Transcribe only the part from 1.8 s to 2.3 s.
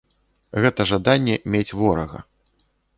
ворага.